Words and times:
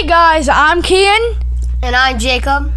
Hey 0.00 0.06
guys, 0.06 0.48
I'm 0.48 0.80
Kian. 0.80 1.36
And 1.82 1.94
I'm 1.94 2.18
Jacob. 2.18 2.72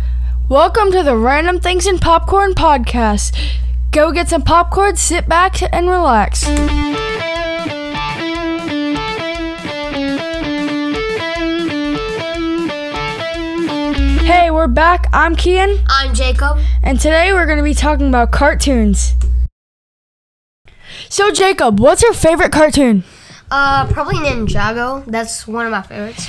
Welcome 0.49 0.91
to 0.91 1.03
the 1.03 1.15
Random 1.15 1.57
Things 1.57 1.85
and 1.85 2.01
Popcorn 2.01 2.53
podcast. 2.53 3.33
Go 3.91 4.11
get 4.11 4.27
some 4.27 4.41
popcorn, 4.41 4.97
sit 4.97 5.29
back, 5.29 5.61
and 5.73 5.89
relax. 5.89 6.43
Hey, 14.19 14.51
we're 14.51 14.67
back. 14.67 15.07
I'm 15.13 15.37
Kian, 15.37 15.81
I'm 15.87 16.13
Jacob. 16.13 16.59
and 16.83 16.99
today 16.99 17.31
we're 17.31 17.45
going 17.45 17.57
to 17.57 17.63
be 17.63 17.73
talking 17.73 18.09
about 18.09 18.33
cartoons. 18.33 19.13
So, 21.07 21.31
Jacob, 21.31 21.79
what's 21.79 22.01
your 22.01 22.13
favorite 22.13 22.51
cartoon? 22.51 23.05
Uh, 23.49 23.87
probably 23.87 24.15
Ninjago. 24.15 25.05
That's 25.05 25.47
one 25.47 25.65
of 25.65 25.71
my 25.71 25.83
favorites. 25.83 26.27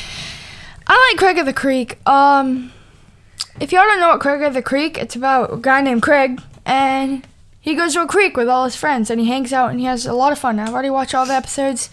I 0.95 1.11
like 1.11 1.19
Craig 1.19 1.39
of 1.39 1.47
the 1.47 1.53
Creek. 1.53 1.99
Um, 2.07 2.73
if 3.59 3.73
y'all 3.73 3.83
don't 3.83 3.99
know 3.99 4.11
what 4.11 4.21
Craig 4.21 4.43
of 4.43 4.55
the 4.55 4.63
Creek, 4.63 4.97
it's 4.97 5.17
about 5.17 5.53
a 5.53 5.57
guy 5.57 5.81
named 5.81 6.03
Craig, 6.03 6.41
and 6.65 7.27
he 7.61 7.75
goes 7.75 7.95
to 7.95 8.03
a 8.03 8.07
creek 8.07 8.37
with 8.37 8.49
all 8.49 8.65
his 8.65 8.77
friends, 8.77 9.11
and 9.11 9.21
he 9.21 9.27
hangs 9.27 9.53
out, 9.53 9.71
and 9.73 9.81
he 9.81 9.87
has 9.87 10.07
a 10.07 10.13
lot 10.13 10.31
of 10.31 10.39
fun. 10.39 10.61
I've 10.61 10.73
already 10.73 10.91
watched 10.91 11.13
all 11.13 11.27
the 11.27 11.35
episodes. 11.35 11.91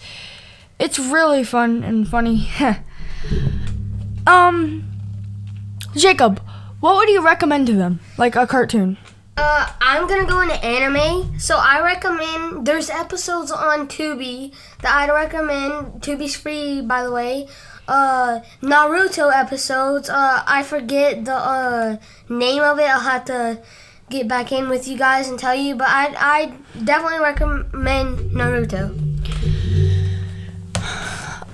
It's 0.78 1.00
really 1.00 1.42
fun 1.42 1.82
and 1.82 2.06
funny. 2.06 2.48
um, 4.28 4.88
Jacob, 5.96 6.40
what 6.78 6.94
would 6.94 7.08
you 7.08 7.24
recommend 7.24 7.66
to 7.66 7.72
them? 7.72 7.98
Like 8.16 8.36
a 8.36 8.46
cartoon? 8.46 8.98
Uh, 9.36 9.68
I'm 9.80 10.06
gonna 10.06 10.26
go 10.26 10.42
into 10.42 10.64
anime, 10.64 11.40
so 11.40 11.56
I 11.58 11.80
recommend. 11.80 12.68
There's 12.68 12.88
episodes 12.88 13.50
on 13.50 13.88
Tubi 13.88 14.54
that 14.82 14.94
I'd 14.94 15.12
recommend. 15.12 16.02
Tubi's 16.02 16.36
free, 16.36 16.82
by 16.82 17.02
the 17.02 17.10
way. 17.10 17.48
Uh, 17.88 18.40
Naruto 18.62 19.32
episodes. 19.34 20.08
Uh, 20.08 20.42
I 20.46 20.62
forget 20.62 21.24
the 21.24 21.34
uh 21.34 21.96
name 22.28 22.62
of 22.62 22.78
it. 22.78 22.88
I'll 22.88 23.00
have 23.00 23.24
to 23.26 23.60
get 24.08 24.28
back 24.28 24.52
in 24.52 24.68
with 24.68 24.86
you 24.86 24.96
guys 24.96 25.28
and 25.28 25.38
tell 25.38 25.54
you. 25.54 25.74
But 25.74 25.88
I 25.88 26.14
I 26.16 26.54
definitely 26.84 27.20
recommend 27.20 28.32
Naruto. 28.32 29.11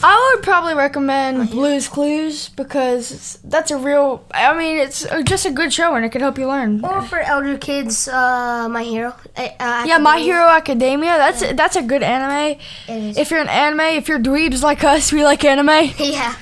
I 0.01 0.33
would 0.35 0.45
probably 0.45 0.75
recommend 0.75 1.51
Blue's 1.51 1.89
Clues 1.89 2.51
because 2.51 3.39
that's 3.43 3.71
a 3.73 3.77
real. 3.77 4.25
I 4.33 4.57
mean, 4.57 4.79
it's 4.79 5.05
just 5.25 5.45
a 5.45 5.51
good 5.51 5.73
show 5.73 5.95
and 5.97 6.05
it 6.05 6.11
can 6.11 6.21
help 6.21 6.39
you 6.39 6.47
learn. 6.47 6.85
Or 6.85 7.03
for 7.03 7.19
elder 7.19 7.59
kids, 7.59 8.07
uh, 8.07 8.69
My 8.71 8.85
Hero. 8.85 9.15
Uh, 9.37 9.85
Yeah, 9.87 9.99
My 9.99 10.19
Hero 10.19 10.47
Academia. 10.47 11.17
That's 11.17 11.41
that's 11.55 11.75
a 11.77 11.83
good 11.83 12.05
anime. 12.05 12.61
It 12.89 12.93
is. 13.11 13.19
If 13.19 13.31
you're 13.33 13.41
an 13.41 13.49
anime, 13.49 13.81
if 13.99 14.09
you're 14.09 14.21
dweebs 14.21 14.63
like 14.63 14.85
us, 14.85 15.11
we 15.13 15.25
like 15.25 15.45
anime. 15.45 15.93
yeah. 15.99 16.37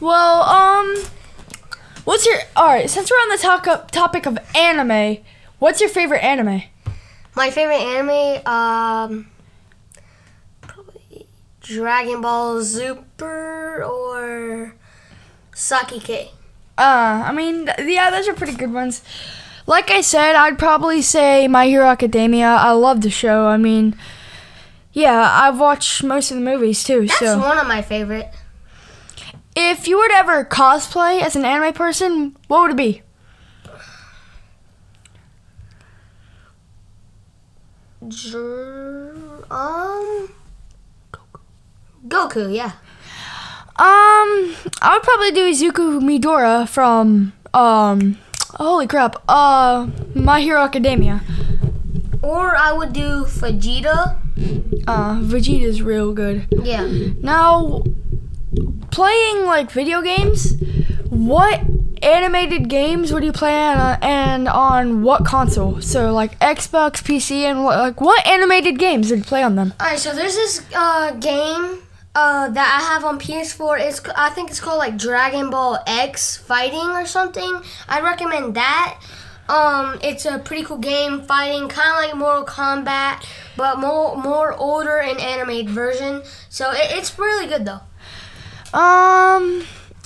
Well, 0.00 0.42
um, 0.42 0.96
what's 2.04 2.26
your 2.26 2.38
all 2.56 2.66
right? 2.66 2.90
Since 2.90 3.10
we're 3.10 3.16
on 3.18 3.28
the 3.28 3.38
talk 3.38 3.92
topic 3.92 4.26
of 4.26 4.36
anime, 4.56 5.18
what's 5.60 5.80
your 5.80 5.90
favorite 5.90 6.24
anime? 6.24 6.62
My 7.36 7.50
favorite 7.50 7.76
anime, 7.82 8.46
um, 8.46 9.28
Dragon 11.66 12.20
Ball 12.20 12.62
Super 12.62 13.82
or 13.82 14.74
Saiki 15.52 16.02
K? 16.02 16.30
Uh, 16.78 17.24
I 17.26 17.32
mean, 17.32 17.68
yeah, 17.78 18.10
those 18.10 18.28
are 18.28 18.34
pretty 18.34 18.54
good 18.54 18.72
ones. 18.72 19.02
Like 19.66 19.90
I 19.90 20.00
said, 20.00 20.36
I'd 20.36 20.58
probably 20.58 21.02
say 21.02 21.48
My 21.48 21.66
Hero 21.66 21.86
Academia. 21.86 22.46
I 22.46 22.70
love 22.72 23.00
the 23.00 23.10
show. 23.10 23.46
I 23.46 23.56
mean, 23.56 23.96
yeah, 24.92 25.28
I've 25.42 25.58
watched 25.58 26.04
most 26.04 26.30
of 26.30 26.36
the 26.36 26.42
movies 26.42 26.84
too. 26.84 27.06
That's 27.06 27.18
so, 27.18 27.38
one 27.38 27.58
of 27.58 27.66
my 27.66 27.82
favorite. 27.82 28.30
if 29.56 29.88
you 29.88 29.98
were 29.98 30.08
to 30.08 30.14
ever 30.14 30.44
cosplay 30.44 31.20
as 31.20 31.34
an 31.34 31.44
anime 31.44 31.72
person, 31.72 32.36
what 32.46 32.60
would 32.62 32.70
it 32.72 32.76
be? 32.76 33.02
Dr- 38.06 39.44
um, 39.50 39.75
Goku, 42.08 42.54
yeah. 42.54 42.72
Um, 43.78 44.56
I 44.80 44.94
would 44.94 45.02
probably 45.02 45.32
do 45.32 45.50
Izuku 45.50 46.00
Midoriya 46.00 46.66
from 46.66 47.34
um, 47.52 48.18
holy 48.54 48.86
crap, 48.86 49.22
uh, 49.28 49.88
My 50.14 50.40
Hero 50.40 50.60
Academia. 50.60 51.20
Or 52.22 52.56
I 52.56 52.72
would 52.72 52.92
do 52.92 53.24
Vegeta. 53.26 54.16
Uh, 54.86 55.20
Vegeta's 55.20 55.82
real 55.82 56.12
good. 56.14 56.46
Yeah. 56.50 56.86
Now, 57.20 57.82
playing 58.90 59.44
like 59.44 59.70
video 59.70 60.00
games, 60.00 60.54
what 61.10 61.60
animated 62.02 62.68
games 62.68 63.12
would 63.12 63.24
you 63.24 63.32
play 63.32 63.52
on, 63.52 63.76
uh, 63.76 63.98
and 64.00 64.48
on 64.48 65.02
what 65.02 65.26
console? 65.26 65.82
So 65.82 66.12
like 66.12 66.38
Xbox, 66.40 67.02
PC, 67.02 67.42
and 67.42 67.62
what, 67.62 67.78
like 67.78 68.00
what 68.00 68.26
animated 68.26 68.78
games 68.78 69.10
would 69.10 69.18
you 69.18 69.24
play 69.24 69.42
on 69.42 69.56
them? 69.56 69.74
All 69.78 69.86
right, 69.86 69.98
so 69.98 70.14
there's 70.14 70.34
this 70.34 70.64
uh, 70.74 71.12
game 71.12 71.82
uh, 72.16 72.48
that 72.48 72.80
I 72.80 72.94
have 72.94 73.04
on 73.04 73.20
PS4. 73.20 73.78
It's 73.78 74.00
I 74.16 74.30
think 74.30 74.48
it's 74.48 74.58
called 74.58 74.78
like 74.78 74.96
Dragon 74.96 75.50
Ball 75.50 75.78
X 75.86 76.38
Fighting 76.38 76.88
or 76.96 77.04
something. 77.04 77.60
I'd 77.88 78.02
recommend 78.02 78.54
that. 78.54 78.98
Um, 79.50 80.00
it's 80.02 80.24
a 80.24 80.38
pretty 80.38 80.64
cool 80.64 80.78
game, 80.78 81.22
fighting 81.22 81.68
kind 81.68 81.90
of 81.90 81.96
like 81.96 82.16
Mortal 82.16 82.46
Kombat, 82.46 83.24
but 83.56 83.78
more 83.78 84.16
more 84.16 84.54
older 84.54 84.96
and 84.96 85.20
animated 85.20 85.68
version. 85.68 86.22
So 86.48 86.70
it, 86.72 86.90
it's 86.92 87.18
really 87.18 87.46
good 87.46 87.66
though. 87.66 87.82
Um, 88.72 89.64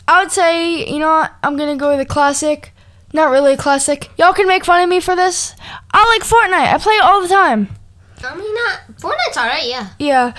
I 0.09 0.21
would 0.21 0.33
say 0.33 0.85
you 0.93 0.99
know 0.99 1.11
what, 1.11 1.33
I'm 1.45 1.57
gonna 1.57 1.77
go 1.77 1.91
with 1.91 2.01
a 2.01 2.05
classic. 2.05 2.75
Not 3.13 3.31
really 3.31 3.53
a 3.55 3.57
classic. 3.57 4.11
Y'all 4.19 4.33
can 4.33 4.49
make 4.49 4.65
fun 4.65 4.83
of 4.83 4.89
me 4.89 4.99
for 4.99 5.15
this. 5.15 5.55
I 5.93 6.19
like 6.19 6.29
Fortnite. 6.29 6.75
I 6.75 6.79
play 6.79 6.95
it 6.95 7.03
all 7.03 7.23
the 7.23 7.29
time. 7.29 7.69
I 8.23 8.37
mean, 8.37 8.55
not 8.55 8.81
Fortnite's 9.01 9.37
alright, 9.37 9.67
yeah. 9.67 9.91
Yeah. 9.99 10.35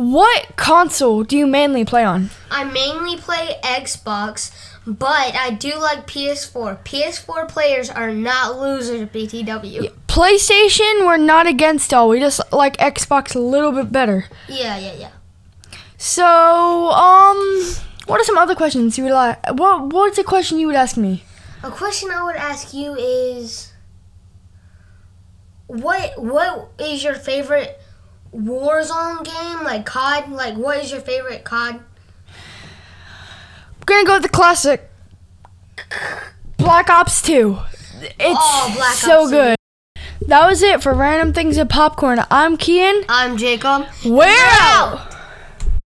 What 0.00 0.56
console 0.56 1.24
do 1.24 1.36
you 1.36 1.46
mainly 1.46 1.84
play 1.84 2.04
on? 2.04 2.30
I 2.50 2.64
mainly 2.64 3.18
play 3.18 3.56
Xbox, 3.62 4.50
but 4.86 5.34
I 5.34 5.50
do 5.50 5.78
like 5.78 6.06
PS4. 6.06 6.82
PS4 6.84 7.46
players 7.46 7.90
are 7.90 8.10
not 8.10 8.58
losers, 8.58 9.06
BTW. 9.10 9.92
PlayStation, 10.08 11.04
we're 11.04 11.18
not 11.18 11.46
against 11.46 11.92
all. 11.92 12.08
We 12.08 12.18
just 12.18 12.40
like 12.50 12.78
Xbox 12.78 13.36
a 13.36 13.40
little 13.40 13.72
bit 13.72 13.92
better. 13.92 14.24
Yeah, 14.48 14.78
yeah, 14.78 14.94
yeah. 14.94 15.10
So, 15.98 16.24
um, 16.24 17.74
what 18.06 18.18
are 18.18 18.24
some 18.24 18.38
other 18.38 18.54
questions 18.54 18.96
you 18.96 19.04
would 19.04 19.12
like? 19.12 19.38
What 19.52 19.92
What's 19.92 20.16
a 20.16 20.24
question 20.24 20.58
you 20.58 20.68
would 20.68 20.76
ask 20.76 20.96
me? 20.96 21.24
A 21.62 21.70
question 21.70 22.10
I 22.10 22.22
would 22.22 22.36
ask 22.36 22.72
you 22.72 22.94
is 22.94 23.70
what 25.66 26.12
what 26.16 26.70
is 26.78 27.04
your 27.04 27.16
favorite 27.16 27.78
Warzone 28.34 29.24
game? 29.24 29.64
Like 29.64 29.84
COD? 29.86 30.30
Like 30.30 30.54
what 30.56 30.78
is 30.82 30.90
your 30.92 31.00
favorite 31.00 31.44
COD? 31.44 31.74
I'm 31.76 31.84
gonna 33.86 34.06
go 34.06 34.14
with 34.14 34.22
the 34.22 34.28
classic 34.28 34.88
Black 36.56 36.88
Ops 36.90 37.22
2. 37.22 37.58
It's 38.02 38.14
Oh, 38.40 38.92
so 38.94 39.20
Ops 39.22 39.30
2. 39.30 39.36
good. 39.36 39.56
That 40.28 40.46
was 40.48 40.62
it 40.62 40.80
for 40.82 40.94
Random 40.94 41.32
Things 41.32 41.56
of 41.56 41.68
Popcorn. 41.68 42.20
I'm 42.30 42.56
Kian. 42.56 43.04
I'm 43.08 43.36
Jacob. 43.36 43.86
We're 44.04 44.28
out! 44.28 45.09